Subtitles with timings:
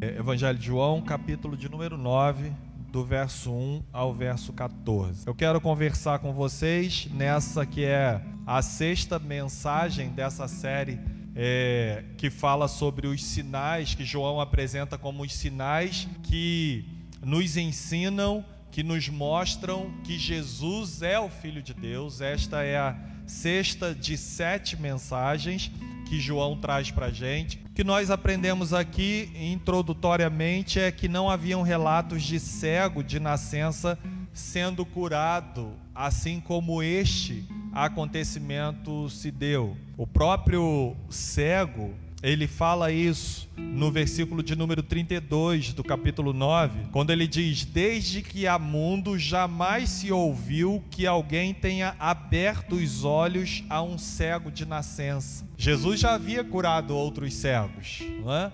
[0.00, 2.52] Evangelho de João, capítulo de número 9,
[2.92, 5.26] do verso 1 ao verso 14.
[5.26, 11.00] Eu quero conversar com vocês nessa que é a sexta mensagem dessa série
[11.34, 16.84] é, que fala sobre os sinais que João apresenta como os sinais que
[17.20, 22.20] nos ensinam, que nos mostram que Jesus é o Filho de Deus.
[22.20, 22.96] Esta é a
[23.26, 25.72] sexta de sete mensagens
[26.08, 27.58] que João traz para a gente.
[27.66, 33.98] O que nós aprendemos aqui introdutoriamente é que não haviam relatos de cego de nascença
[34.32, 39.76] sendo curado, assim como este acontecimento se deu.
[39.96, 47.10] O próprio cego ele fala isso no versículo de número 32 do capítulo 9, quando
[47.10, 53.62] ele diz: Desde que há mundo, jamais se ouviu que alguém tenha aberto os olhos
[53.68, 55.46] a um cego de nascença.
[55.56, 58.50] Jesus já havia curado outros cegos, é?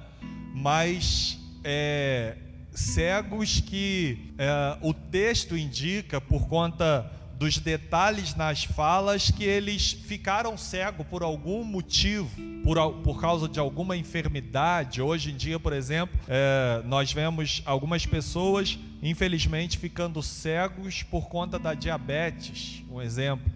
[0.55, 2.37] mas é,
[2.73, 10.57] cegos que é, o texto indica por conta dos detalhes nas falas que eles ficaram
[10.57, 12.31] cegos por algum motivo,
[12.63, 15.03] por, por causa de alguma enfermidade.
[15.03, 21.59] Hoje em dia, por exemplo, é, nós vemos algumas pessoas, infelizmente, ficando cegos por conta
[21.59, 23.53] da diabetes, um exemplo.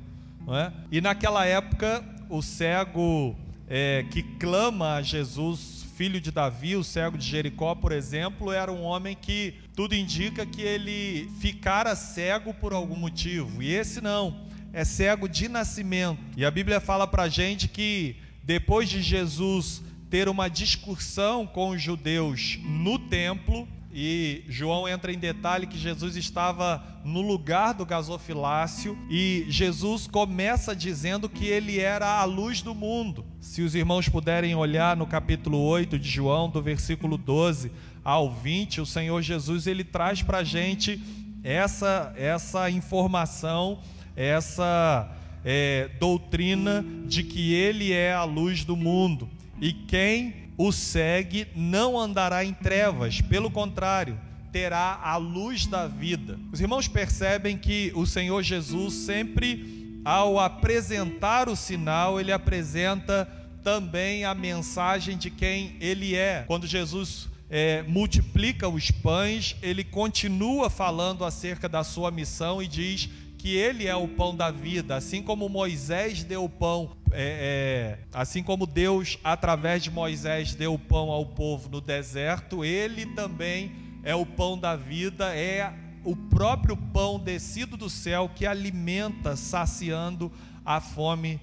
[0.47, 0.73] Não é?
[0.91, 3.37] E naquela época, o cego
[3.69, 8.71] é, que clama a Jesus filho de Davi, o cego de Jericó, por exemplo, era
[8.71, 13.61] um homem que tudo indica que ele ficara cego por algum motivo.
[13.61, 16.21] E esse não, é cego de nascimento.
[16.37, 21.83] E a Bíblia fala para gente que depois de Jesus ter uma discussão com os
[21.83, 23.67] judeus no templo,
[24.01, 30.77] e João entra em detalhe que Jesus estava no lugar do gasofilácio e Jesus começa
[30.77, 33.27] dizendo que ele era a luz do mundo.
[33.41, 37.73] Se os irmãos puderem olhar no capítulo 8 de João, do versículo 12
[38.05, 41.03] ao 20, o Senhor Jesus ele traz para a gente
[41.43, 43.81] essa, essa informação,
[44.15, 45.11] essa
[45.45, 49.29] é, doutrina de que ele é a luz do mundo.
[49.61, 54.19] E quem o segue não andará em trevas, pelo contrário,
[54.51, 56.37] terá a luz da vida.
[56.53, 63.27] Os irmãos percebem que o Senhor Jesus sempre, ao apresentar o sinal, ele apresenta
[63.63, 66.43] também a mensagem de quem ele é.
[66.47, 73.09] Quando Jesus é, multiplica os pães, ele continua falando acerca da sua missão e diz
[73.39, 78.05] que ele é o pão da vida, assim como Moisés deu o pão, é, é,
[78.13, 83.73] assim como Deus, através de Moisés, deu o pão ao povo no deserto, ele também
[84.03, 85.73] é o pão da vida, é
[86.05, 90.33] o próprio pão descido do céu que alimenta, saciando
[90.65, 91.41] a fome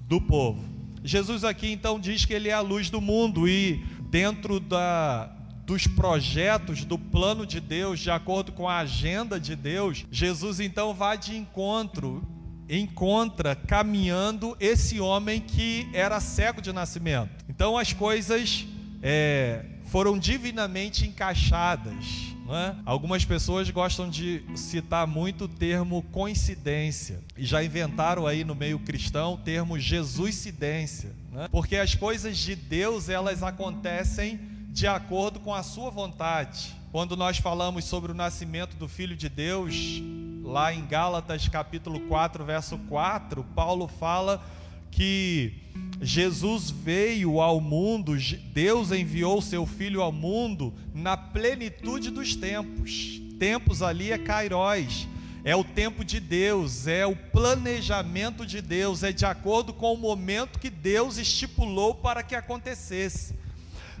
[0.00, 0.64] do povo.
[1.04, 5.35] Jesus aqui então diz que ele é a luz do mundo e dentro da,
[5.66, 10.94] dos projetos, do plano de Deus, de acordo com a agenda de Deus, Jesus então
[10.94, 12.24] vai de encontro,
[12.70, 17.44] encontra caminhando esse homem que era cego de nascimento.
[17.48, 18.64] Então as coisas
[19.02, 22.36] é, foram divinamente encaixadas.
[22.48, 22.76] É?
[22.84, 28.78] Algumas pessoas gostam de citar muito o termo coincidência e já inventaram aí no meio
[28.78, 31.48] cristão o termo Jesuscidência, é?
[31.48, 34.38] porque as coisas de Deus elas acontecem
[34.76, 36.76] de acordo com a sua vontade.
[36.92, 40.02] Quando nós falamos sobre o nascimento do Filho de Deus,
[40.44, 44.44] lá em Gálatas capítulo 4, verso 4, Paulo fala
[44.90, 45.54] que
[45.98, 48.18] Jesus veio ao mundo,
[48.52, 53.18] Deus enviou seu filho ao mundo na plenitude dos tempos.
[53.38, 55.08] Tempos ali é Kairos,
[55.42, 59.98] é o tempo de Deus, é o planejamento de Deus, é de acordo com o
[59.98, 63.45] momento que Deus estipulou para que acontecesse.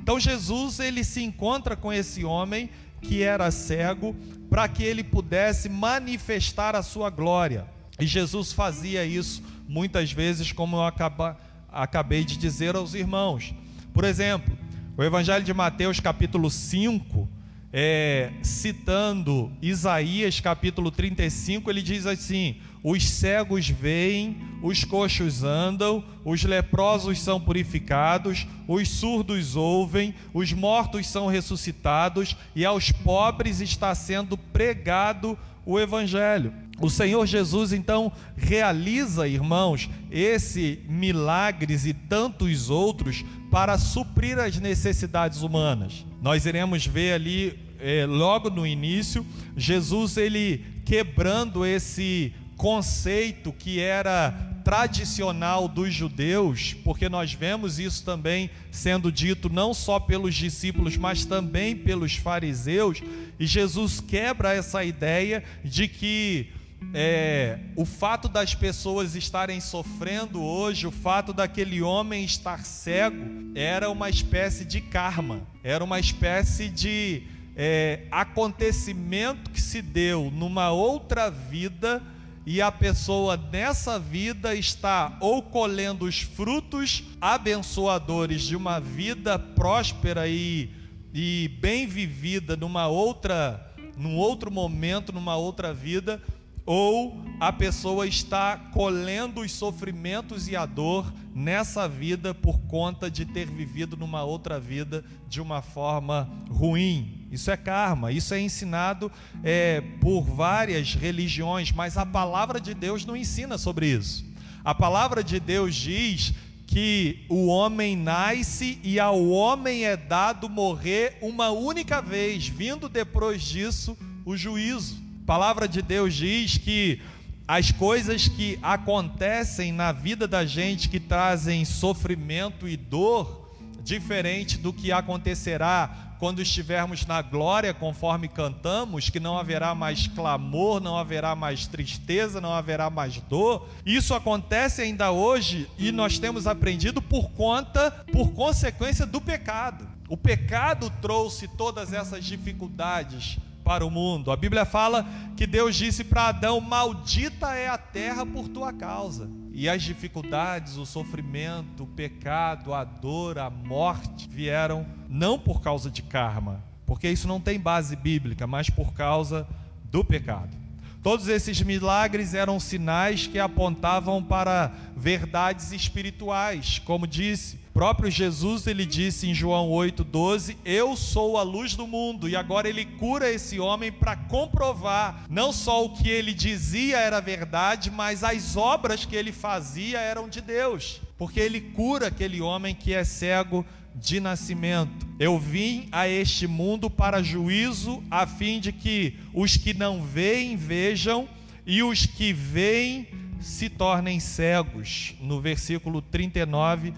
[0.00, 2.70] Então Jesus ele se encontra com esse homem
[3.00, 4.14] que era cego
[4.48, 7.66] para que ele pudesse manifestar a sua glória.
[7.98, 11.36] E Jesus fazia isso muitas vezes, como eu acaba,
[11.68, 13.54] acabei de dizer aos irmãos.
[13.92, 14.56] Por exemplo,
[14.96, 17.28] o Evangelho de Mateus, capítulo 5,
[17.72, 22.56] é, citando Isaías capítulo 35, ele diz assim:
[22.88, 31.08] Os cegos veem, os coxos andam, os leprosos são purificados, os surdos ouvem, os mortos
[31.08, 36.52] são ressuscitados, e aos pobres está sendo pregado o Evangelho.
[36.80, 45.42] O Senhor Jesus então realiza, irmãos, esse milagres e tantos outros para suprir as necessidades
[45.42, 46.06] humanas.
[46.22, 54.32] Nós iremos ver ali é, logo no início Jesus ele quebrando esse conceito que era
[54.64, 61.24] tradicional dos judeus, porque nós vemos isso também sendo dito não só pelos discípulos, mas
[61.24, 63.00] também pelos fariseus,
[63.38, 66.48] e Jesus quebra essa ideia de que
[66.92, 73.24] é, o fato das pessoas estarem sofrendo hoje, o fato daquele homem estar cego,
[73.54, 77.22] era uma espécie de karma, era uma espécie de
[77.56, 82.02] é, acontecimento que se deu numa outra vida
[82.46, 90.28] e a pessoa nessa vida está ou colhendo os frutos abençoadores de uma vida próspera
[90.28, 90.70] e,
[91.12, 96.22] e bem vivida numa outra, num outro momento, numa outra vida,
[96.64, 103.24] ou a pessoa está colhendo os sofrimentos e a dor nessa vida por conta de
[103.24, 107.15] ter vivido numa outra vida de uma forma ruim.
[107.30, 109.10] Isso é karma, isso é ensinado
[109.42, 114.24] é, por várias religiões, mas a palavra de Deus não ensina sobre isso.
[114.64, 116.32] A palavra de Deus diz
[116.66, 123.42] que o homem nasce e ao homem é dado morrer uma única vez, vindo depois
[123.42, 124.96] disso o juízo.
[125.22, 127.00] A palavra de Deus diz que
[127.48, 133.45] as coisas que acontecem na vida da gente que trazem sofrimento e dor,
[133.86, 140.80] diferente do que acontecerá quando estivermos na glória, conforme cantamos, que não haverá mais clamor,
[140.80, 143.68] não haverá mais tristeza, não haverá mais dor.
[143.84, 149.86] Isso acontece ainda hoje e nós temos aprendido por conta, por consequência do pecado.
[150.08, 154.30] O pecado trouxe todas essas dificuldades para o mundo.
[154.30, 155.06] A Bíblia fala
[155.36, 159.28] que Deus disse para Adão: Maldita é a terra por tua causa.
[159.58, 165.90] E as dificuldades, o sofrimento, o pecado, a dor, a morte vieram não por causa
[165.90, 169.48] de karma, porque isso não tem base bíblica, mas por causa
[169.84, 170.54] do pecado.
[171.02, 178.86] Todos esses milagres eram sinais que apontavam para verdades espirituais, como disse próprio Jesus, ele
[178.86, 183.60] disse em João 8:12, "Eu sou a luz do mundo", e agora ele cura esse
[183.60, 189.14] homem para comprovar não só o que ele dizia era verdade, mas as obras que
[189.14, 193.62] ele fazia eram de Deus, porque ele cura aquele homem que é cego
[193.94, 195.06] de nascimento.
[195.18, 200.56] Eu vim a este mundo para juízo, a fim de que os que não veem
[200.56, 201.28] vejam
[201.66, 203.06] e os que veem
[203.38, 205.14] se tornem cegos.
[205.20, 206.94] No versículo 39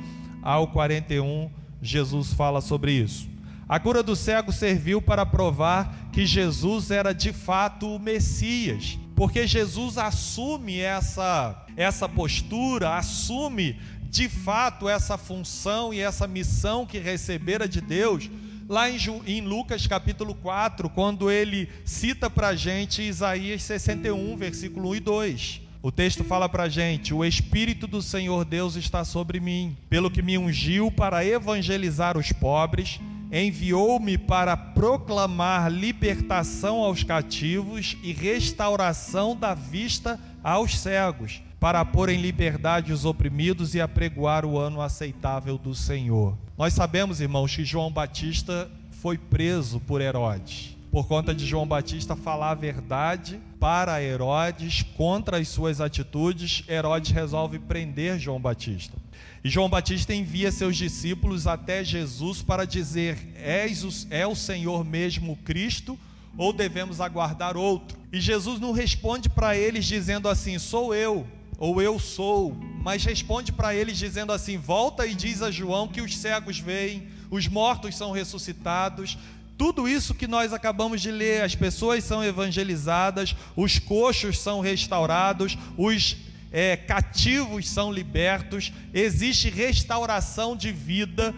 [0.49, 1.51] ao 41,
[1.83, 3.29] Jesus fala sobre isso.
[3.69, 9.47] A cura do cego serviu para provar que Jesus era de fato o Messias, porque
[9.47, 17.69] Jesus assume essa, essa postura, assume de fato essa função e essa missão que recebera
[17.69, 18.31] de Deus,
[18.67, 18.97] lá em,
[19.27, 25.01] em Lucas capítulo 4, quando ele cita para a gente Isaías 61, versículo 1 e
[25.01, 25.68] 2.
[25.81, 30.23] O texto fala para gente: O Espírito do Senhor Deus está sobre mim, pelo que
[30.23, 32.99] me ungiu para evangelizar os pobres,
[33.31, 42.21] enviou-me para proclamar libertação aos cativos e restauração da vista aos cegos, para pôr em
[42.21, 46.37] liberdade os oprimidos e apregoar o ano aceitável do Senhor.
[46.57, 52.17] Nós sabemos, irmãos, que João Batista foi preso por Herodes por conta de João Batista
[52.17, 58.97] falar a verdade para Herodes contra as suas atitudes, Herodes resolve prender João Batista.
[59.45, 64.85] E João Batista envia seus discípulos até Jesus para dizer: És o, é o Senhor
[64.85, 65.97] mesmo Cristo
[66.37, 67.97] ou devemos aguardar outro?
[68.13, 71.25] E Jesus não responde para eles dizendo assim: Sou eu
[71.61, 76.01] ou eu sou, mas responde para eles dizendo assim: Volta e diz a João que
[76.01, 79.17] os cegos veem, os mortos são ressuscitados,
[79.59, 85.59] tudo isso que nós acabamos de ler, as pessoas são evangelizadas, os coxos são restaurados,
[85.77, 86.17] os
[86.53, 91.35] é, cativos são libertos, existe restauração de vida.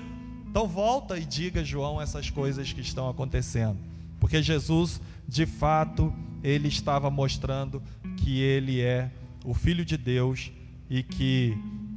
[0.46, 3.78] Então volta e diga, João, essas coisas que estão acontecendo.
[4.20, 6.12] Porque Jesus, de fato,
[6.44, 7.82] ele estava mostrando
[8.18, 9.10] que ele é
[9.46, 10.52] o Filho de Deus
[10.90, 11.56] e que,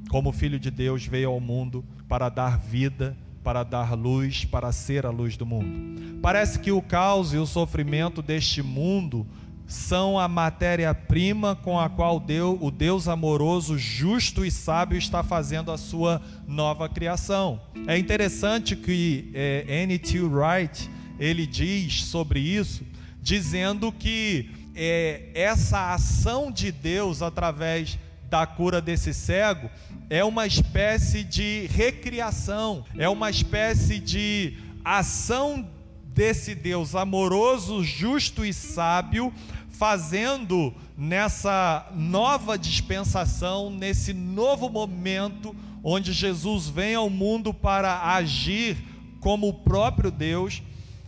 [0.10, 5.06] como Filho de Deus, veio ao mundo para dar vida para dar luz, para ser
[5.06, 6.20] a luz do mundo.
[6.22, 9.28] Parece que o caos e o sofrimento deste mundo
[9.68, 15.72] são a matéria-prima com a qual Deus, o Deus amoroso, justo e sábio está fazendo
[15.72, 17.60] a sua nova criação.
[17.88, 20.22] É interessante que é, N.T.
[20.22, 22.84] Wright ele diz sobre isso,
[23.22, 27.98] dizendo que é, essa ação de Deus através
[28.34, 29.70] da cura desse cego
[30.10, 35.70] é uma espécie de recriação, é uma espécie de ação
[36.04, 39.32] desse Deus amoroso, justo e sábio,
[39.70, 48.78] fazendo nessa nova dispensação, nesse novo momento onde Jesus vem ao mundo para agir
[49.20, 50.64] como o próprio Deus,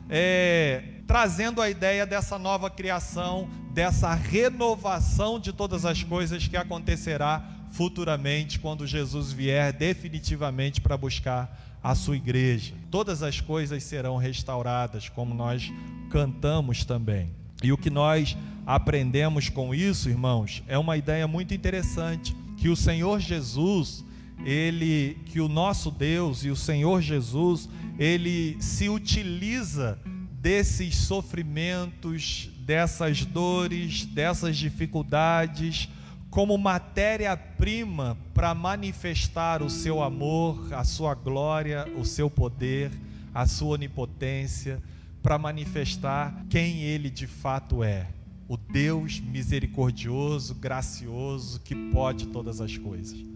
[0.07, 7.43] é, trazendo a ideia dessa nova criação, dessa renovação de todas as coisas que acontecerá
[7.71, 12.73] futuramente quando Jesus vier definitivamente para buscar a sua igreja.
[12.89, 15.71] Todas as coisas serão restauradas, como nós
[16.09, 17.31] cantamos também.
[17.61, 18.35] E o que nós
[18.65, 24.03] aprendemos com isso, irmãos, é uma ideia muito interessante, que o Senhor Jesus,
[24.43, 27.69] ele que o nosso Deus e o Senhor Jesus,
[27.99, 29.99] ele se utiliza
[30.45, 35.89] desses sofrimentos, dessas dores, dessas dificuldades,
[36.29, 42.91] como matéria-prima para manifestar o seu amor, a sua glória, o seu poder,
[43.33, 44.79] a sua onipotência,
[45.23, 48.07] para manifestar quem ele de fato é.
[48.47, 53.34] O Deus misericordioso, gracioso, que pode todas as coisas.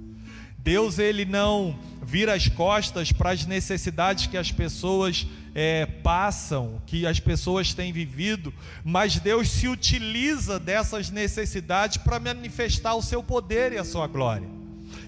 [0.64, 7.06] Deus ele não vira as costas para as necessidades que as pessoas é, passam, que
[7.06, 13.74] as pessoas têm vivido, mas Deus se utiliza dessas necessidades para manifestar o seu poder
[13.74, 14.48] e a sua glória.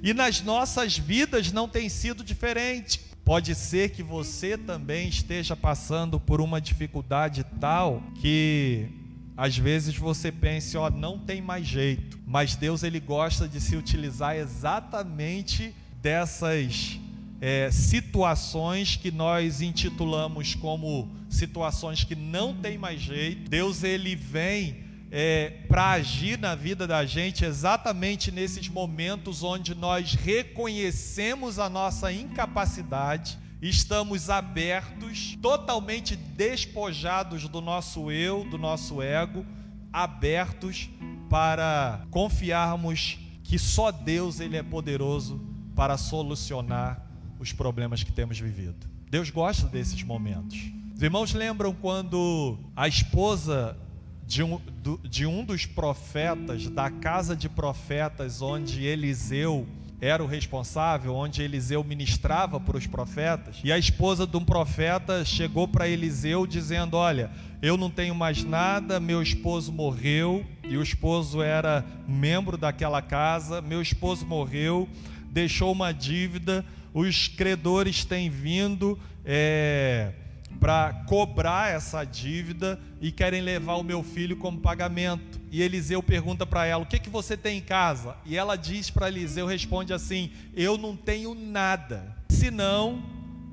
[0.04, 3.00] E nas nossas vidas não tem sido diferente.
[3.24, 9.01] Pode ser que você também esteja passando por uma dificuldade tal que
[9.36, 13.76] às vezes você pense, ó, não tem mais jeito, mas Deus ele gosta de se
[13.76, 17.00] utilizar exatamente dessas
[17.40, 23.50] é, situações que nós intitulamos como situações que não tem mais jeito.
[23.50, 30.14] Deus ele vem é, para agir na vida da gente exatamente nesses momentos onde nós
[30.14, 39.46] reconhecemos a nossa incapacidade estamos abertos, totalmente despojados do nosso eu, do nosso ego,
[39.94, 40.90] abertos
[41.30, 45.40] para confiarmos que só Deus ele é poderoso
[45.76, 47.06] para solucionar
[47.40, 48.88] os problemas que temos vivido.
[49.10, 50.58] Deus gosta desses momentos.
[50.96, 53.78] Os irmãos lembram quando a esposa
[54.26, 54.62] de um,
[55.04, 59.68] de um dos profetas, da casa de profetas onde Eliseu
[60.02, 65.24] era o responsável, onde Eliseu ministrava para os profetas, e a esposa de um profeta
[65.24, 67.30] chegou para Eliseu dizendo: Olha,
[67.62, 73.62] eu não tenho mais nada, meu esposo morreu, e o esposo era membro daquela casa,
[73.62, 74.90] meu esposo morreu,
[75.30, 78.98] deixou uma dívida, os credores têm vindo.
[79.24, 80.14] É,
[80.60, 85.41] para cobrar essa dívida e querem levar o meu filho como pagamento.
[85.52, 88.16] E Eliseu pergunta para ela: O que, que você tem em casa?
[88.26, 93.04] E ela diz para Eliseu: responde assim: Eu não tenho nada, senão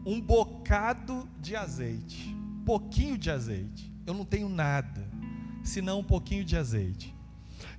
[0.06, 2.34] um bocado de azeite.
[2.64, 3.92] Pouquinho de azeite.
[4.06, 5.04] Eu não tenho nada,
[5.62, 7.14] senão um pouquinho de azeite.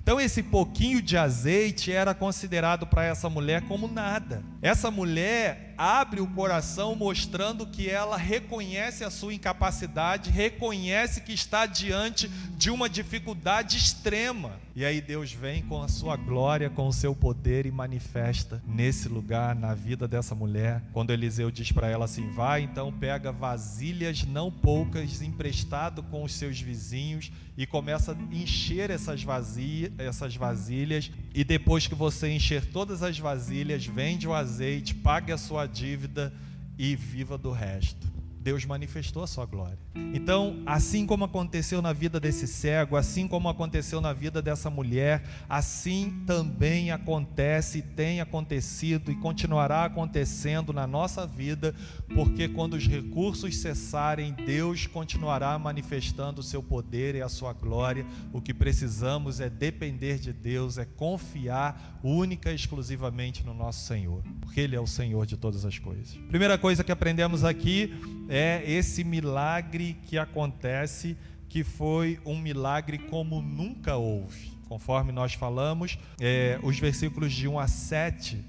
[0.02, 4.44] Então, esse pouquinho de azeite era considerado para essa mulher como nada.
[4.62, 11.66] Essa mulher abre o coração mostrando que ela reconhece a sua incapacidade, reconhece que está
[11.66, 14.60] diante de uma dificuldade extrema.
[14.76, 19.08] E aí Deus vem com a sua glória, com o seu poder e manifesta nesse
[19.08, 20.84] lugar, na vida dessa mulher.
[20.92, 26.34] Quando Eliseu diz para ela assim: vai, então pega vasilhas não poucas emprestado com os
[26.34, 31.12] seus vizinhos e começa a encher essas, vazia, essas vasilhas.
[31.34, 36.34] E depois que você encher todas as vasilhas, vende o azeite, pague a sua dívida
[36.78, 38.19] e viva do resto.
[38.39, 39.77] Deus manifestou a sua glória.
[40.13, 45.24] Então, assim como aconteceu na vida desse cego, assim como aconteceu na vida dessa mulher,
[45.48, 51.75] assim também acontece, tem acontecido e continuará acontecendo na nossa vida,
[52.13, 58.05] porque quando os recursos cessarem, Deus continuará manifestando o seu poder e a sua glória.
[58.31, 64.24] O que precisamos é depender de Deus, é confiar única e exclusivamente no nosso Senhor,
[64.41, 66.17] porque Ele é o Senhor de todas as coisas.
[66.29, 67.93] Primeira coisa que aprendemos aqui
[68.30, 71.18] é esse milagre que acontece,
[71.50, 74.52] que foi um milagre como nunca houve.
[74.68, 78.46] Conforme nós falamos, é, os versículos de 1 a 7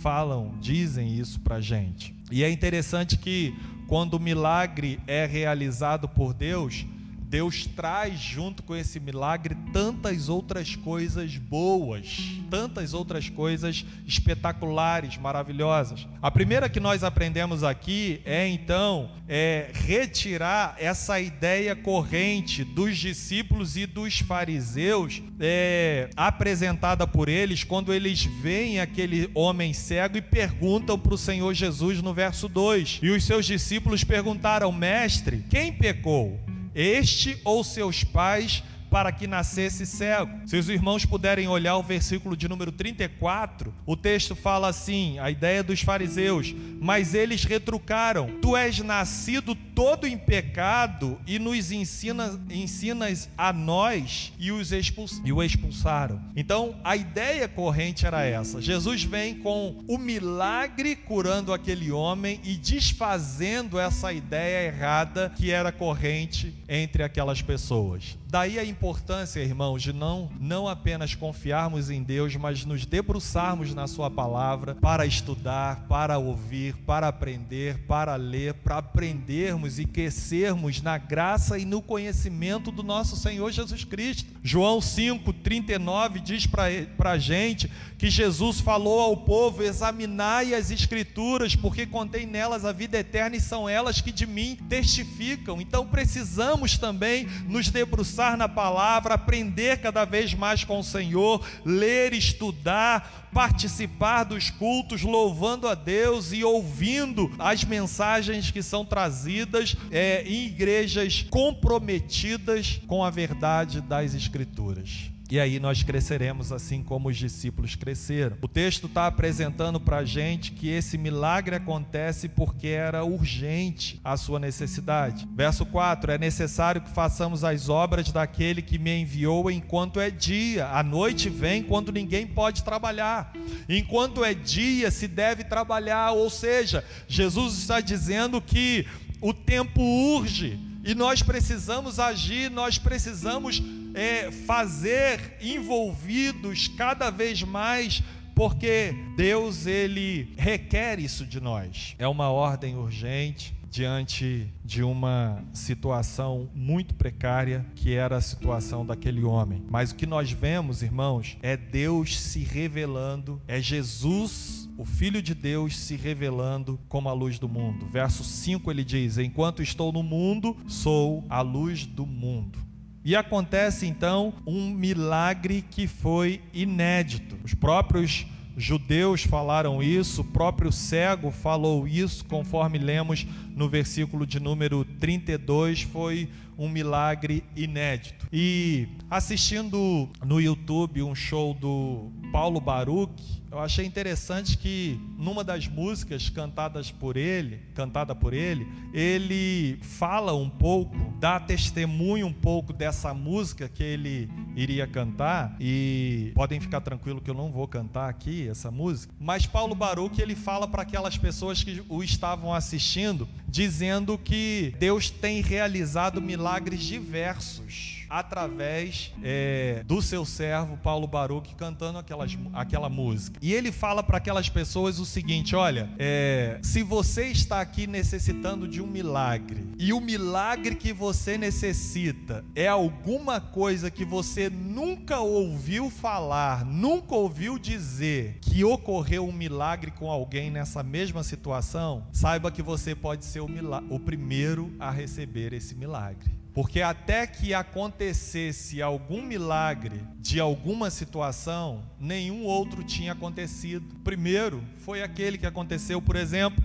[0.00, 2.14] falam, dizem isso para gente.
[2.30, 3.54] E é interessante que
[3.86, 6.86] quando o milagre é realizado por Deus,
[7.28, 16.06] Deus traz junto com esse milagre tantas outras coisas boas, tantas outras coisas espetaculares, maravilhosas.
[16.22, 23.76] A primeira que nós aprendemos aqui é então é retirar essa ideia corrente dos discípulos
[23.76, 30.98] e dos fariseus é, apresentada por eles quando eles veem aquele homem cego e perguntam
[30.98, 33.00] para o Senhor Jesus no verso 2.
[33.02, 36.47] E os seus discípulos perguntaram, mestre, quem pecou?
[36.74, 40.40] Este ou seus pais para que nascesse cego.
[40.46, 45.30] Se os irmãos puderem olhar o versículo de número 34, o texto fala assim: a
[45.30, 52.38] ideia dos fariseus, mas eles retrucaram: Tu és nascido todo em pecado e nos ensina,
[52.50, 56.20] ensinas a nós e, os expuls, e o expulsaram.
[56.34, 62.56] Então a ideia corrente era essa: Jesus vem com o milagre curando aquele homem e
[62.56, 68.16] desfazendo essa ideia errada que era corrente entre aquelas pessoas.
[68.30, 73.86] Daí a importância, irmãos, de não, não apenas confiarmos em Deus, mas nos debruçarmos na
[73.86, 80.98] Sua palavra para estudar, para ouvir, para aprender, para ler, para aprendermos e crescermos na
[80.98, 84.30] graça e no conhecimento do nosso Senhor Jesus Cristo.
[84.42, 91.86] João 5,39 diz para a gente que Jesus falou ao povo: examinai as Escrituras, porque
[91.86, 95.62] contém nelas a vida eterna e são elas que de mim testificam.
[95.62, 101.44] Então precisamos também nos debruçar debruçar na palavra, aprender cada vez mais com o Senhor,
[101.64, 109.76] ler, estudar, participar dos cultos, louvando a Deus e ouvindo as mensagens que são trazidas
[109.90, 115.10] é, em igrejas comprometidas com a verdade das Escrituras.
[115.30, 118.38] E aí nós cresceremos assim como os discípulos cresceram.
[118.40, 124.16] O texto está apresentando para a gente que esse milagre acontece porque era urgente a
[124.16, 125.28] sua necessidade.
[125.34, 130.66] Verso 4: É necessário que façamos as obras daquele que me enviou enquanto é dia.
[130.68, 133.34] A noite vem quando ninguém pode trabalhar.
[133.68, 136.12] Enquanto é dia, se deve trabalhar.
[136.12, 138.86] Ou seja, Jesus está dizendo que
[139.20, 143.62] o tempo urge e nós precisamos agir, nós precisamos
[143.94, 148.02] é, fazer envolvidos cada vez mais
[148.38, 151.96] porque Deus ele requer isso de nós.
[151.98, 159.24] É uma ordem urgente diante de uma situação muito precária que era a situação daquele
[159.24, 159.64] homem.
[159.68, 165.34] Mas o que nós vemos, irmãos, é Deus se revelando, é Jesus, o filho de
[165.34, 167.86] Deus se revelando como a luz do mundo.
[167.88, 172.67] Verso 5 ele diz: "Enquanto estou no mundo, sou a luz do mundo".
[173.08, 177.38] E acontece então um milagre que foi inédito.
[177.42, 184.38] Os próprios judeus falaram isso, o próprio cego falou isso, conforme lemos no versículo de
[184.38, 188.26] número 32, foi um milagre inédito.
[188.32, 195.66] E assistindo no YouTube um show do Paulo Baruch, eu achei interessante que numa das
[195.66, 202.74] músicas cantadas por ele, cantada por ele, ele fala um pouco, dá testemunho um pouco
[202.74, 208.10] dessa música que ele iria cantar e podem ficar tranquilo que eu não vou cantar
[208.10, 213.26] aqui essa música, mas Paulo Baruch ele fala para aquelas pessoas que o estavam assistindo,
[213.48, 221.98] dizendo que Deus tem realizado milagres diversos através é, do seu servo Paulo Baruch cantando
[221.98, 223.38] aquelas, aquela música.
[223.42, 228.66] E ele fala para aquelas pessoas o seguinte: olha, é, se você está aqui necessitando
[228.66, 235.20] de um milagre e o milagre que você necessita é alguma coisa que você nunca
[235.20, 242.50] ouviu falar, nunca ouviu dizer que ocorreu um milagre com alguém nessa mesma situação, saiba
[242.50, 243.48] que você pode ser o,
[243.90, 246.37] o primeiro a receber esse milagre.
[246.58, 253.94] Porque até que acontecesse algum milagre de alguma situação, nenhum outro tinha acontecido.
[254.02, 256.60] Primeiro foi aquele que aconteceu, por exemplo,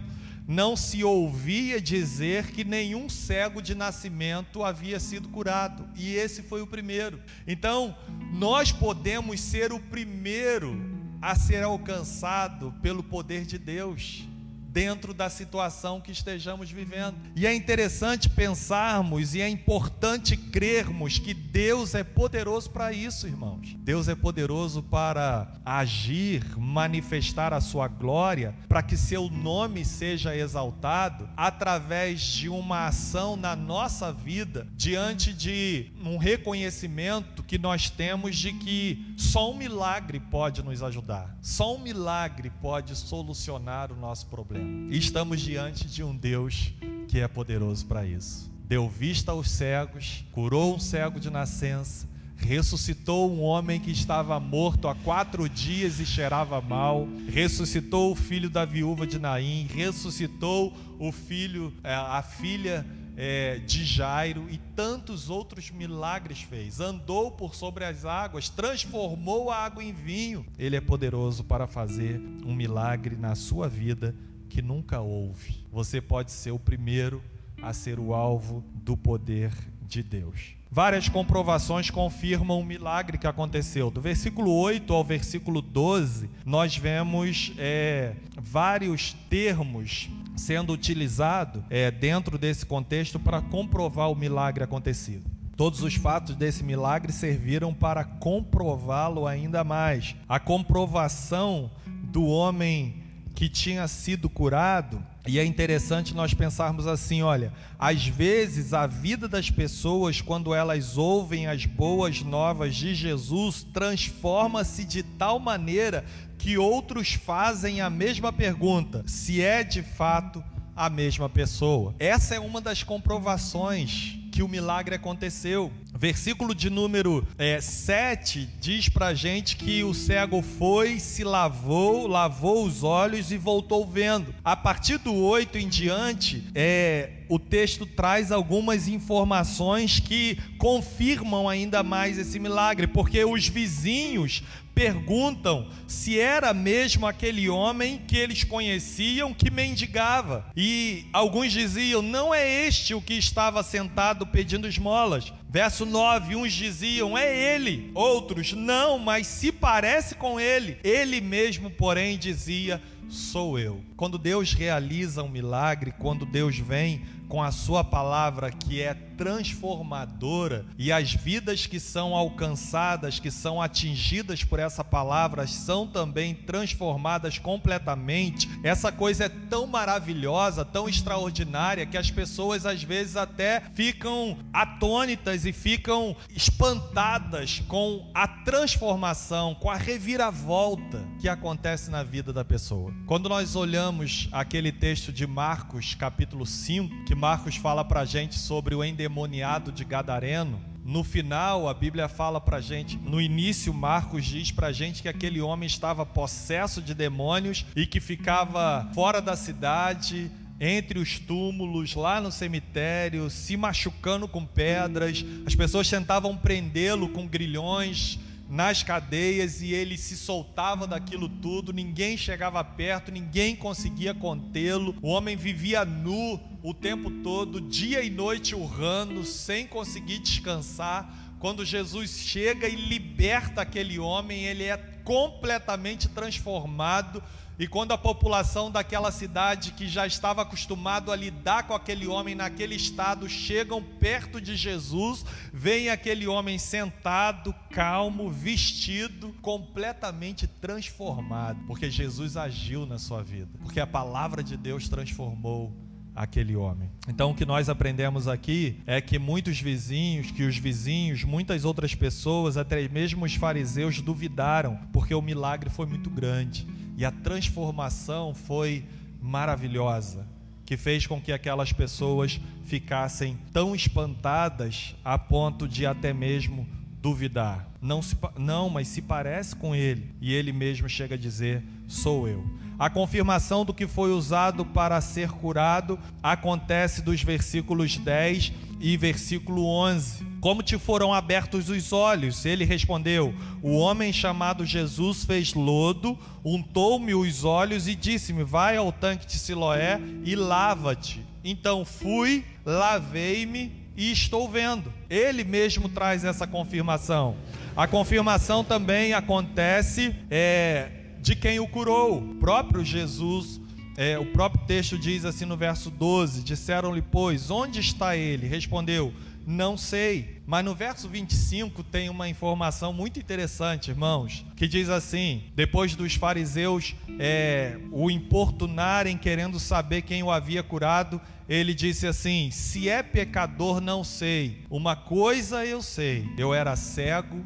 [0.47, 6.63] não se ouvia dizer que nenhum cego de nascimento havia sido curado, e esse foi
[6.63, 7.21] o primeiro.
[7.45, 7.95] Então,
[8.33, 10.75] nós podemos ser o primeiro
[11.21, 14.27] a ser alcançado pelo poder de Deus
[14.73, 17.15] dentro da situação que estejamos vivendo.
[17.35, 23.75] E é interessante pensarmos e é importante crermos que Deus é poderoso para isso, irmãos.
[23.77, 31.29] Deus é poderoso para agir, manifestar a sua glória, para que seu nome seja exaltado
[31.37, 38.51] através de uma ação na nossa vida, diante de um reconhecimento que nós temos de
[38.53, 41.37] que só um milagre pode nos ajudar.
[41.41, 44.62] Só um milagre pode solucionar o nosso problema.
[44.89, 46.73] E estamos diante de um Deus
[47.07, 48.51] que é poderoso para isso.
[48.65, 54.87] Deu vista aos cegos, curou um cego de nascença, ressuscitou um homem que estava morto
[54.87, 61.11] há quatro dias e cheirava mal, ressuscitou o filho da viúva de Naim, ressuscitou o
[61.11, 66.79] filho, é, a filha é, de Jairo e tantos outros milagres fez.
[66.79, 70.45] Andou por sobre as águas, transformou a água em vinho.
[70.57, 74.15] Ele é poderoso para fazer um milagre na sua vida
[74.53, 75.65] que nunca houve.
[75.71, 77.23] Você pode ser o primeiro
[77.59, 80.53] a ser o alvo do poder de Deus.
[80.69, 83.89] várias comprovações confirmam o milagre que aconteceu.
[83.89, 92.37] Do versículo 8 ao versículo 12, nós vemos é, vários termos sendo utilizados é, dentro
[92.37, 95.25] desse contexto para comprovar o milagre acontecido.
[95.55, 100.15] Todos os fatos desse milagre serviram para comprová-lo ainda mais.
[100.27, 103.02] A comprovação do homem
[103.35, 109.27] que tinha sido curado, e é interessante nós pensarmos assim: olha, às vezes a vida
[109.27, 116.05] das pessoas, quando elas ouvem as boas novas de Jesus, transforma-se de tal maneira
[116.37, 120.43] que outros fazem a mesma pergunta: se é de fato
[120.75, 121.95] a mesma pessoa.
[121.99, 125.71] Essa é uma das comprovações que o milagre aconteceu.
[125.95, 132.65] Versículo de número é, 7 diz para gente que o cego foi, se lavou, lavou
[132.65, 134.33] os olhos e voltou vendo.
[134.43, 141.83] A partir do 8 em diante, é, o texto traz algumas informações que confirmam ainda
[141.83, 144.41] mais esse milagre, porque os vizinhos
[144.73, 150.45] perguntam se era mesmo aquele homem que eles conheciam que mendigava.
[150.55, 155.31] E alguns diziam: não é este o que estava sentado pedindo esmolas.
[155.53, 157.91] Verso 9: uns diziam: é ele.
[157.93, 160.79] Outros: não, mas se parece com ele.
[160.83, 163.79] Ele mesmo, porém, dizia: sou eu.
[163.95, 170.65] Quando Deus realiza um milagre, quando Deus vem com a sua palavra que é transformadora
[170.77, 177.39] e as vidas que são alcançadas, que são atingidas por essa palavra, são também transformadas
[177.39, 178.49] completamente.
[178.63, 185.42] Essa coisa é tão maravilhosa, tão extraordinária, que as pessoas às vezes até ficam atônitas
[185.45, 192.93] e ficam espantadas com a transformação, com a reviravolta que acontece na vida da pessoa.
[193.05, 198.75] Quando nós olhamos aquele texto de Marcos, capítulo 5, que Marcos fala para gente sobre
[198.75, 200.73] o endemoniado de Gadareno.
[200.85, 205.39] No final, a Bíblia fala para gente, no início, Marcos diz para gente que aquele
[205.39, 212.21] homem estava possesso de demônios e que ficava fora da cidade, entre os túmulos, lá
[212.21, 215.25] no cemitério, se machucando com pedras.
[215.45, 222.15] As pessoas tentavam prendê-lo com grilhões nas cadeias e ele se soltava daquilo tudo, ninguém
[222.15, 224.95] chegava perto, ninguém conseguia contê-lo.
[225.01, 231.11] O homem vivia nu o tempo todo, dia e noite urrando, sem conseguir descansar.
[231.39, 237.23] Quando Jesus chega e liberta aquele homem, ele é completamente transformado
[237.63, 242.35] e quando a população daquela cidade que já estava acostumado a lidar com aquele homem
[242.35, 251.89] naquele estado chegam perto de Jesus, vem aquele homem sentado, calmo, vestido, completamente transformado, porque
[251.89, 255.71] Jesus agiu na sua vida, porque a palavra de Deus transformou
[256.13, 256.91] aquele homem.
[257.07, 261.95] Então o que nós aprendemos aqui é que muitos vizinhos, que os vizinhos, muitas outras
[261.95, 268.33] pessoas, até mesmo os fariseus duvidaram, porque o milagre foi muito grande e a transformação
[268.33, 268.85] foi
[269.21, 270.27] maravilhosa,
[270.65, 276.67] que fez com que aquelas pessoas ficassem tão espantadas a ponto de até mesmo
[277.01, 277.67] duvidar.
[277.81, 280.09] Não, se, não, mas se parece com ele.
[280.21, 282.43] E ele mesmo chega a dizer: sou eu.
[282.77, 289.65] A confirmação do que foi usado para ser curado acontece dos versículos 10 e versículo
[289.65, 290.25] 11.
[290.41, 292.45] Como te foram abertos os olhos?
[292.45, 298.91] Ele respondeu: O homem chamado Jesus fez lodo, untou-me os olhos e disse-me: Vai ao
[298.91, 301.23] tanque de Siloé e lava-te.
[301.43, 304.91] Então fui, lavei-me e estou vendo.
[305.09, 307.37] Ele mesmo traz essa confirmação.
[307.75, 312.19] A confirmação também acontece é, de quem o curou.
[312.19, 313.59] O próprio Jesus,
[313.95, 318.45] é, o próprio texto diz assim no verso 12: Disseram-lhe, pois, onde está ele?
[318.45, 319.13] Respondeu,
[319.47, 320.41] não sei.
[320.45, 326.15] Mas no verso 25 tem uma informação muito interessante, irmãos, que diz assim: depois dos
[326.15, 333.01] fariseus é, o importunarem, querendo saber quem o havia curado, ele disse assim: Se é
[333.01, 334.65] pecador, não sei.
[334.69, 337.41] Uma coisa eu sei: eu era cego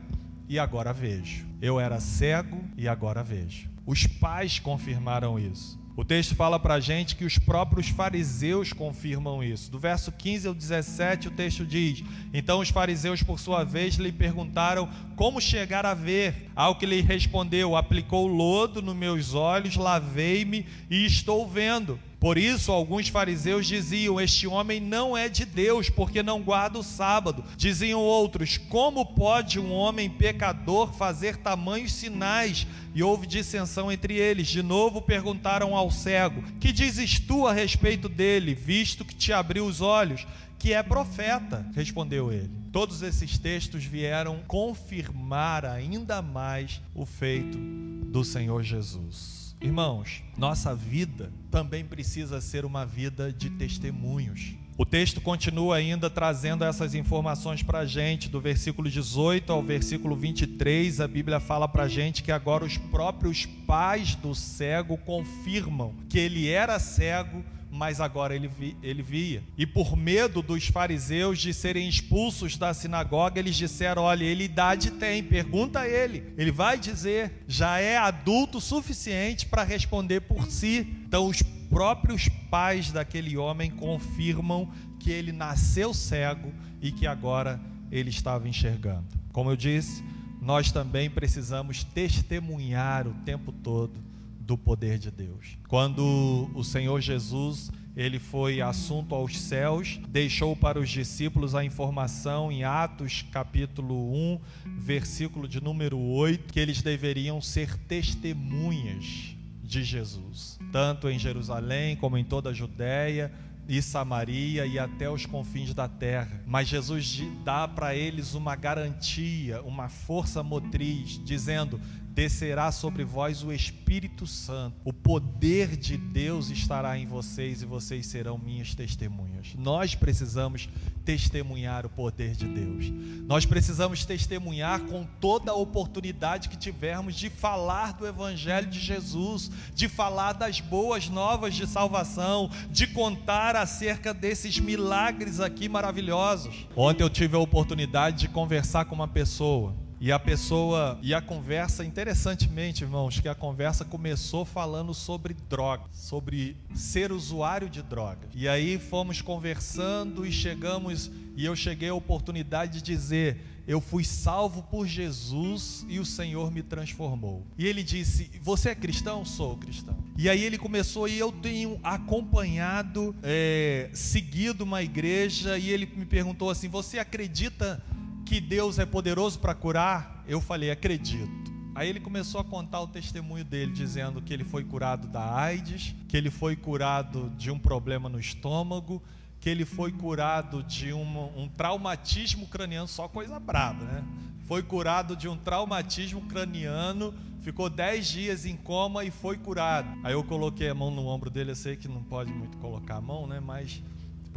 [0.50, 1.47] e agora vejo.
[1.62, 3.70] Eu era cego e agora vejo.
[3.86, 5.80] Os pais confirmaram isso.
[5.96, 9.72] O texto fala para a gente que os próprios fariseus confirmam isso.
[9.72, 14.12] Do verso 15 ao 17, o texto diz: Então os fariseus, por sua vez, lhe
[14.12, 16.52] perguntaram como chegar a ver.
[16.56, 22.00] Ao que lhe respondeu: Aplicou lodo nos meus olhos, lavei-me e estou vendo.
[22.20, 26.84] Por isso, alguns fariseus diziam: Este homem não é de Deus, porque não guarda o
[26.84, 27.44] sábado.
[27.56, 32.66] Diziam outros: Como pode um homem pecador fazer tamanhos sinais?
[32.96, 34.48] E houve dissensão entre eles.
[34.48, 39.66] De novo perguntaram ao cego: Que dizes tu a respeito dele, visto que te abriu
[39.66, 40.26] os olhos?
[40.60, 42.50] que é profeta, respondeu ele.
[42.72, 49.47] Todos esses textos vieram confirmar ainda mais o feito do Senhor Jesus.
[49.60, 54.54] Irmãos, nossa vida também precisa ser uma vida de testemunhos.
[54.78, 60.16] O texto continua ainda trazendo essas informações para a gente, do versículo 18 ao versículo
[60.16, 61.02] 23.
[61.02, 66.20] A Bíblia fala para a gente que agora os próprios pais do cego confirmam que
[66.20, 69.44] ele era cego mas agora ele, vi, ele via.
[69.58, 74.92] E por medo dos fariseus de serem expulsos da sinagoga, eles disseram: Olha, ele idade
[74.92, 76.34] tem, pergunta a ele.
[76.38, 80.88] Ele vai dizer, já é adulto suficiente para responder por si.
[81.06, 87.60] Então, os próprios pais daquele homem confirmam que ele nasceu cego e que agora
[87.92, 89.06] ele estava enxergando.
[89.32, 90.04] Como eu disse,
[90.42, 94.07] nós também precisamos testemunhar o tempo todo
[94.48, 95.58] do poder de Deus.
[95.68, 102.52] Quando o Senhor Jesus ele foi assunto aos céus, deixou para os discípulos a informação
[102.52, 104.40] em Atos capítulo 1,
[104.78, 112.18] versículo de número 8, que eles deveriam ser testemunhas de Jesus, tanto em Jerusalém como
[112.18, 113.34] em toda a Judéia,
[113.68, 116.42] e Samaria e até os confins da terra.
[116.48, 121.80] Mas Jesus dá para eles uma garantia, uma força motriz, dizendo:
[122.18, 124.76] descerá sobre vós o Espírito Santo.
[124.84, 129.54] O poder de Deus estará em vocês e vocês serão minhas testemunhas.
[129.56, 130.68] Nós precisamos
[131.06, 132.92] testemunhar o poder de Deus.
[133.28, 139.52] Nós precisamos testemunhar com toda a oportunidade que tivermos de falar do Evangelho de Jesus,
[139.76, 146.66] de falar das boas novas de salvação, de contar acerca desses milagres aqui maravilhosos.
[146.76, 151.22] Ontem eu tive a oportunidade de conversar com uma pessoa e a pessoa, e a
[151.22, 158.28] conversa, interessantemente, irmãos, que a conversa começou falando sobre droga, sobre ser usuário de droga.
[158.34, 164.06] E aí fomos conversando e chegamos, e eu cheguei à oportunidade de dizer: eu fui
[164.06, 167.46] salvo por Jesus e o Senhor me transformou.
[167.58, 169.26] E ele disse: Você é cristão?
[169.26, 169.98] Sou cristão.
[170.18, 176.06] E aí ele começou, e eu tenho acompanhado, é, seguido uma igreja, e ele me
[176.06, 177.84] perguntou assim: Você acredita
[178.28, 180.22] que Deus é poderoso para curar?
[180.28, 181.32] Eu falei, acredito.
[181.74, 185.96] Aí ele começou a contar o testemunho dele, dizendo que ele foi curado da AIDS,
[186.10, 189.02] que ele foi curado de um problema no estômago,
[189.40, 194.04] que ele foi curado de um, um traumatismo craniano, só coisa braba, né?
[194.46, 199.88] Foi curado de um traumatismo craniano, ficou 10 dias em coma e foi curado.
[200.04, 202.96] Aí eu coloquei a mão no ombro dele, eu sei que não pode muito colocar
[202.96, 203.40] a mão, né?
[203.40, 203.82] Mas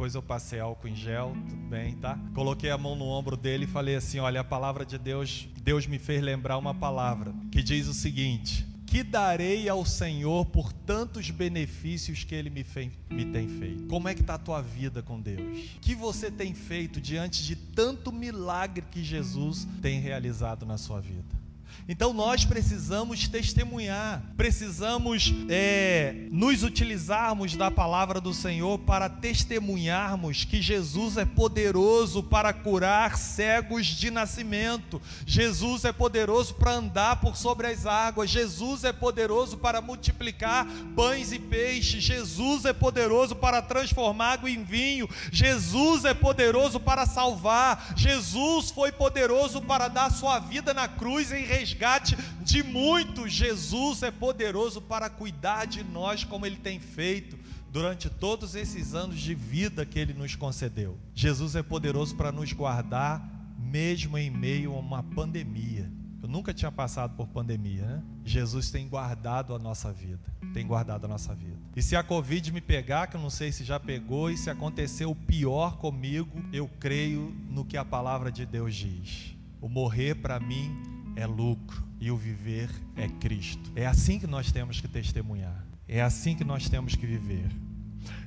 [0.01, 2.17] depois eu passei álcool em gel, tudo bem, tá?
[2.33, 5.85] Coloquei a mão no ombro dele e falei assim: Olha, a palavra de Deus, Deus
[5.85, 11.29] me fez lembrar uma palavra que diz o seguinte: Que darei ao Senhor por tantos
[11.29, 13.83] benefícios que Ele me, fez, me tem feito?
[13.85, 15.69] Como é que está a tua vida com Deus?
[15.79, 21.40] Que você tem feito diante de tanto milagre que Jesus tem realizado na sua vida?
[21.87, 30.61] Então nós precisamos testemunhar, precisamos é, nos utilizarmos da palavra do Senhor para testemunharmos que
[30.61, 37.67] Jesus é poderoso para curar cegos de nascimento, Jesus é poderoso para andar por sobre
[37.67, 44.31] as águas, Jesus é poderoso para multiplicar pães e peixes, Jesus é poderoso para transformar
[44.33, 50.73] água em vinho, Jesus é poderoso para salvar, Jesus foi poderoso para dar sua vida
[50.73, 53.31] na cruz em resgate de muitos.
[53.31, 57.37] Jesus é poderoso para cuidar de nós como ele tem feito
[57.71, 60.97] durante todos esses anos de vida que ele nos concedeu.
[61.15, 63.21] Jesus é poderoso para nos guardar
[63.57, 65.89] mesmo em meio a uma pandemia.
[66.21, 68.03] Eu nunca tinha passado por pandemia, né?
[68.23, 70.21] Jesus tem guardado a nossa vida,
[70.53, 71.57] tem guardado a nossa vida.
[71.75, 74.49] E se a Covid me pegar, que eu não sei se já pegou, e se
[74.49, 79.35] acontecer o pior comigo, eu creio no que a palavra de Deus diz.
[79.59, 83.71] O morrer para mim é lucro e o viver é Cristo.
[83.75, 85.65] É assim que nós temos que testemunhar.
[85.87, 87.49] É assim que nós temos que viver.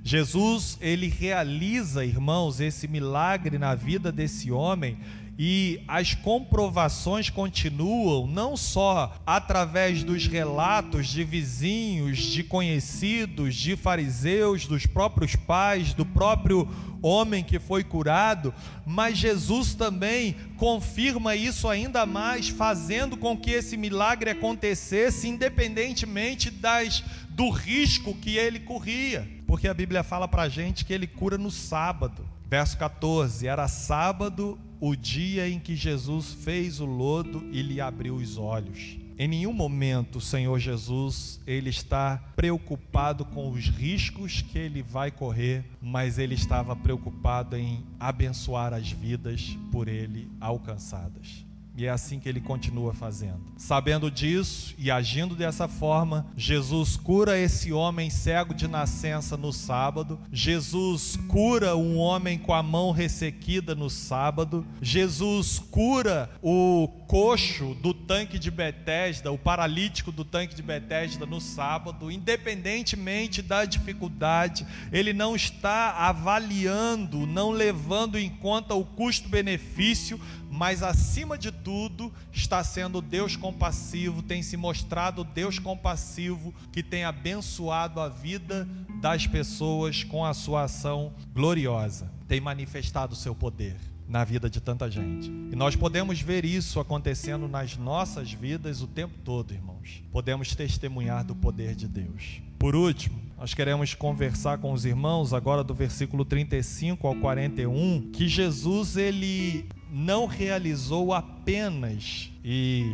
[0.02, 4.98] Jesus, ele realiza, irmãos, esse milagre na vida desse homem
[5.38, 14.66] e as comprovações continuam não só através dos relatos de vizinhos, de conhecidos, de fariseus,
[14.66, 16.68] dos próprios pais, do próprio
[17.02, 18.54] homem que foi curado,
[18.86, 27.04] mas Jesus também confirma isso ainda mais, fazendo com que esse milagre acontecesse independentemente das
[27.28, 31.50] do risco que ele corria, porque a Bíblia fala para gente que ele cura no
[31.50, 32.24] sábado.
[32.48, 38.16] Verso 14: Era sábado o dia em que Jesus fez o lodo e lhe abriu
[38.16, 38.98] os olhos.
[39.16, 45.12] Em nenhum momento o Senhor Jesus ele está preocupado com os riscos que ele vai
[45.12, 51.43] correr, mas ele estava preocupado em abençoar as vidas por ele alcançadas.
[51.76, 53.40] E é assim que ele continua fazendo.
[53.56, 60.20] Sabendo disso e agindo dessa forma, Jesus cura esse homem cego de nascença no sábado.
[60.32, 64.64] Jesus cura um homem com a mão ressequida no sábado.
[64.80, 71.40] Jesus cura o coxo do tanque de Betesda, o paralítico do tanque de Betesda no
[71.40, 80.20] sábado, independentemente da dificuldade, ele não está avaliando, não levando em conta o custo-benefício,
[80.54, 87.02] mas acima de tudo está sendo Deus compassivo, tem se mostrado Deus compassivo que tem
[87.02, 88.68] abençoado a vida
[89.00, 93.74] das pessoas com a sua ação gloriosa, tem manifestado o seu poder
[94.08, 95.28] na vida de tanta gente.
[95.28, 100.04] E nós podemos ver isso acontecendo nas nossas vidas o tempo todo, irmãos.
[100.12, 102.40] Podemos testemunhar do poder de Deus.
[102.60, 108.28] Por último, nós queremos conversar com os irmãos agora do versículo 35 ao 41, que
[108.28, 112.84] Jesus ele não realizou apenas e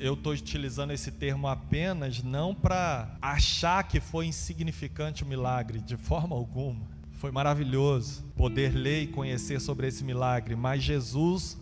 [0.00, 5.96] eu estou utilizando esse termo apenas não para achar que foi insignificante o milagre, de
[5.96, 6.80] forma alguma.
[7.12, 11.56] Foi maravilhoso poder ler e conhecer sobre esse milagre, mas Jesus,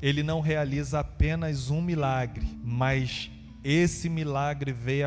[0.00, 3.30] ele não realiza apenas um milagre, mas
[3.62, 5.06] esse milagre veio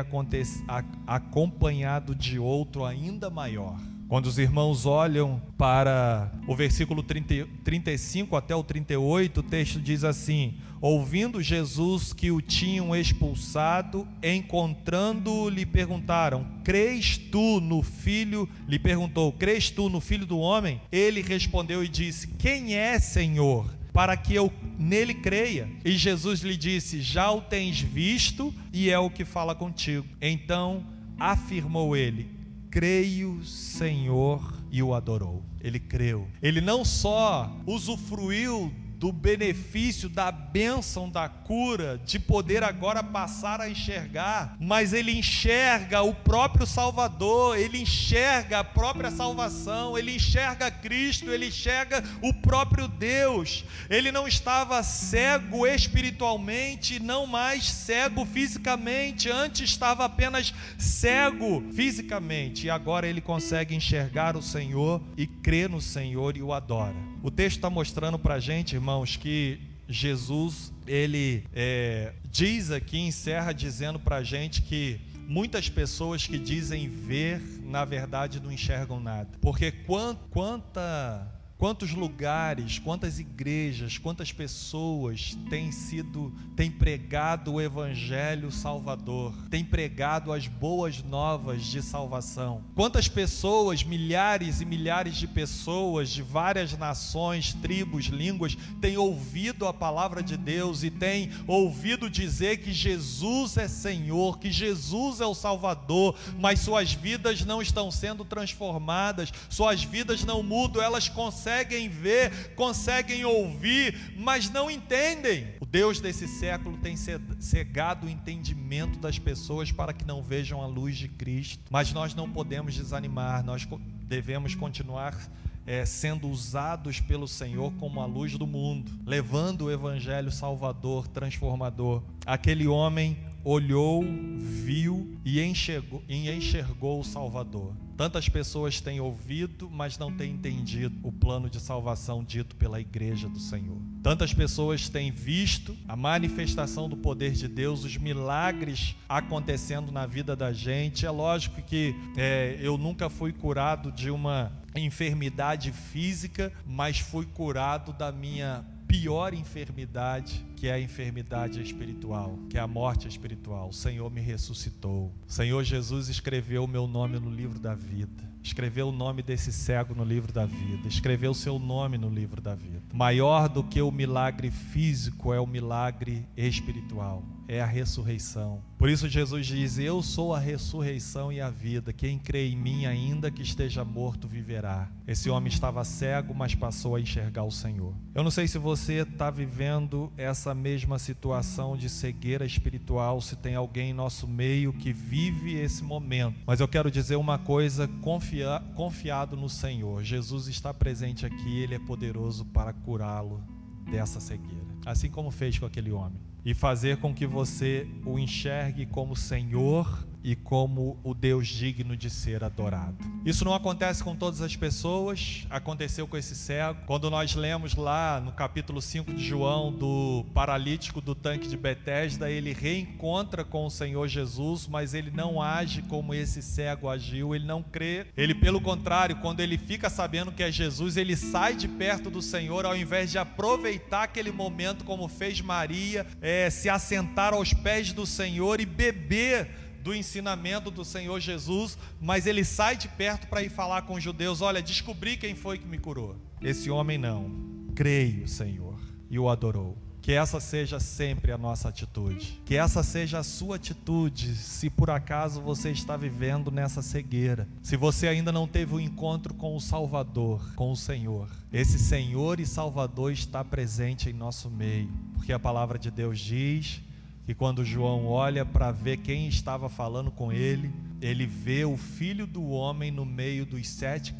[1.08, 3.80] acompanhado de outro ainda maior.
[4.08, 10.04] Quando os irmãos olham para o versículo 30, 35 até o 38, o texto diz
[10.04, 18.48] assim: Ouvindo Jesus que o tinham expulsado, encontrando-o, lhe perguntaram: Crês tu no filho?
[18.68, 20.80] Lhe perguntou: Crês tu no filho do homem?
[20.92, 23.68] Ele respondeu e disse: Quem é, Senhor?
[23.92, 25.68] Para que eu nele creia.
[25.84, 30.06] E Jesus lhe disse: Já o tens visto e é o que fala contigo.
[30.20, 30.84] Então
[31.18, 32.35] afirmou ele:
[32.76, 35.42] creio, Senhor, e o adorou.
[35.62, 36.28] Ele creu.
[36.42, 43.68] Ele não só usufruiu do benefício, da bênção da cura, de poder agora passar a
[43.68, 51.30] enxergar, mas ele enxerga o próprio Salvador, ele enxerga a própria salvação, ele enxerga Cristo,
[51.30, 53.64] ele enxerga o próprio Deus.
[53.90, 62.70] Ele não estava cego espiritualmente, não mais cego fisicamente, antes estava apenas cego fisicamente, e
[62.70, 66.96] agora ele consegue enxergar o Senhor e crer no Senhor e o adora.
[67.26, 69.58] O texto está mostrando para a gente, irmãos, que
[69.88, 76.88] Jesus, ele é, diz aqui, encerra dizendo para a gente que muitas pessoas que dizem
[76.88, 79.28] ver, na verdade não enxergam nada.
[79.40, 81.26] Porque quanta
[81.58, 90.34] Quantos lugares, quantas igrejas, quantas pessoas têm sido, têm pregado o evangelho salvador, têm pregado
[90.34, 92.62] as boas novas de salvação?
[92.74, 99.72] Quantas pessoas, milhares e milhares de pessoas de várias nações, tribos, línguas, têm ouvido a
[99.72, 105.34] palavra de Deus e têm ouvido dizer que Jesus é Senhor, que Jesus é o
[105.34, 111.88] Salvador, mas suas vidas não estão sendo transformadas, suas vidas não mudam, elas conseguem conseguem
[111.88, 115.46] ver, conseguem ouvir, mas não entendem.
[115.60, 116.96] O Deus desse século tem
[117.38, 121.62] cegado o entendimento das pessoas para que não vejam a luz de Cristo.
[121.70, 123.64] Mas nós não podemos desanimar, nós
[124.08, 125.16] devemos continuar
[125.64, 132.02] é, sendo usados pelo Senhor como a luz do mundo, levando o Evangelho salvador, transformador.
[132.26, 134.04] Aquele homem olhou,
[134.40, 137.76] viu e enxergou, e enxergou o Salvador.
[137.96, 143.28] Tantas pessoas têm ouvido, mas não têm entendido o plano de salvação dito pela igreja
[143.28, 143.80] do Senhor.
[144.02, 150.34] Tantas pessoas têm visto a manifestação do poder de Deus, os milagres acontecendo na vida
[150.34, 151.06] da gente.
[151.06, 157.92] É lógico que é, eu nunca fui curado de uma enfermidade física, mas fui curado
[157.92, 163.68] da minha pior enfermidade, que é a enfermidade espiritual, que é a morte espiritual.
[163.68, 165.12] O Senhor me ressuscitou.
[165.28, 168.24] O Senhor Jesus escreveu o meu nome no livro da vida.
[168.42, 170.88] Escreveu o nome desse cego no livro da vida.
[170.88, 172.82] Escreveu o seu nome no livro da vida.
[172.94, 178.62] Maior do que o milagre físico é o milagre espiritual é a ressurreição.
[178.78, 181.92] Por isso Jesus diz: Eu sou a ressurreição e a vida.
[181.92, 184.88] Quem crê em mim, ainda que esteja morto, viverá.
[185.06, 187.94] Esse homem estava cego, mas passou a enxergar o Senhor.
[188.14, 193.54] Eu não sei se você está vivendo essa mesma situação de cegueira espiritual, se tem
[193.54, 196.36] alguém em nosso meio que vive esse momento.
[196.46, 200.02] Mas eu quero dizer uma coisa: confia, confiado no Senhor.
[200.02, 203.42] Jesus está presente aqui, Ele é poderoso para curá-lo
[203.90, 204.66] dessa cegueira.
[204.84, 210.06] assim como fez com aquele homem, e fazer com que você o enxergue como Senhor
[210.26, 212.96] e como o Deus digno de ser adorado.
[213.24, 216.80] Isso não acontece com todas as pessoas, aconteceu com esse cego.
[216.84, 222.28] Quando nós lemos lá no capítulo 5 de João do paralítico do tanque de Betesda,
[222.28, 227.46] ele reencontra com o Senhor Jesus, mas ele não age como esse cego agiu, ele
[227.46, 228.06] não crê.
[228.16, 232.20] Ele, pelo contrário, quando ele fica sabendo que é Jesus, ele sai de perto do
[232.20, 237.92] Senhor ao invés de aproveitar aquele momento como fez Maria, é, se assentar aos pés
[237.92, 243.40] do Senhor e beber do ensinamento do Senhor Jesus, mas ele sai de perto para
[243.40, 246.16] ir falar com os judeus: Olha, descobri quem foi que me curou.
[246.42, 247.30] Esse homem não,
[247.72, 248.74] creio, Senhor,
[249.08, 249.78] e o adorou.
[250.02, 252.40] Que essa seja sempre a nossa atitude.
[252.44, 257.48] Que essa seja a sua atitude, se por acaso você está vivendo nessa cegueira.
[257.62, 261.28] Se você ainda não teve o um encontro com o Salvador, com o Senhor.
[261.52, 264.92] Esse Senhor e Salvador está presente em nosso meio.
[265.14, 266.82] Porque a palavra de Deus diz
[267.26, 270.72] que quando João olha para ver quem estava falando com ele,
[271.02, 274.14] ele vê o filho do homem no meio dos sete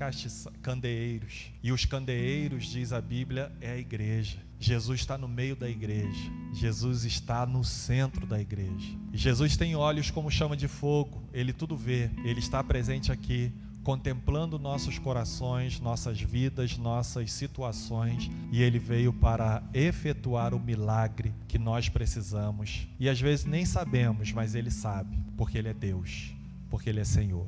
[0.61, 1.53] candeeiros.
[1.63, 4.39] E os candeeiros, diz a Bíblia, é a igreja.
[4.59, 6.31] Jesus está no meio da igreja.
[6.53, 8.99] Jesus está no centro da igreja.
[9.13, 11.23] Jesus tem olhos como chama de fogo.
[11.33, 12.11] Ele tudo vê.
[12.25, 13.53] Ele está presente aqui
[13.87, 21.57] contemplando nossos corações, nossas vidas, nossas situações, e ele veio para efetuar o milagre que
[21.57, 22.89] nós precisamos.
[22.99, 26.35] E às vezes nem sabemos, mas ele sabe, porque ele é Deus,
[26.69, 27.47] porque ele é Senhor.